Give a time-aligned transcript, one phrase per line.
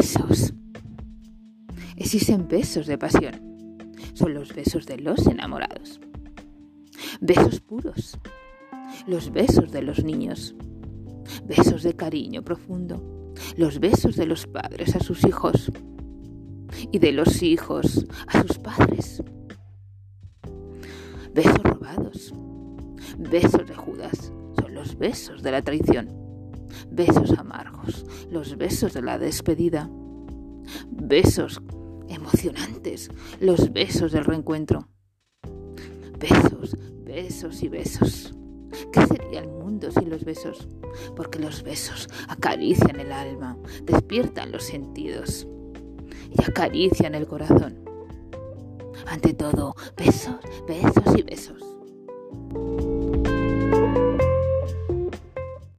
[0.00, 0.54] besos.
[1.96, 3.34] Existen besos de pasión.
[4.14, 6.00] Son los besos de los enamorados.
[7.20, 8.18] Besos puros.
[9.06, 10.54] Los besos de los niños.
[11.44, 13.34] Besos de cariño profundo.
[13.58, 15.70] Los besos de los padres a sus hijos.
[16.90, 19.22] Y de los hijos a sus padres.
[21.34, 22.32] Besos robados.
[23.18, 24.32] Besos de Judas.
[24.58, 26.08] Son los besos de la traición.
[26.90, 28.06] Besos amargos.
[28.30, 29.90] Los besos de la despedida.
[30.90, 31.60] Besos
[32.08, 33.10] emocionantes.
[33.40, 34.88] Los besos del reencuentro.
[36.18, 38.34] Besos, besos y besos.
[38.92, 40.68] ¿Qué sería el mundo sin los besos?
[41.16, 45.46] Porque los besos acarician el alma, despiertan los sentidos
[46.30, 47.84] y acarician el corazón.
[49.06, 50.99] Ante todo, besos, besos.